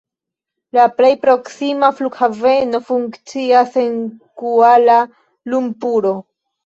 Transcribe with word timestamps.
La 0.77 0.85
plej 1.01 1.09
proksima 1.25 1.89
flughaveno 1.99 2.81
funkcias 2.87 3.77
en 3.83 3.95
Kuala-Lumpuro. 4.43 6.15